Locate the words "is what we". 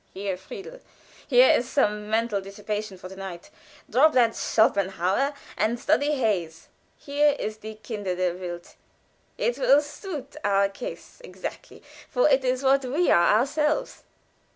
12.43-13.11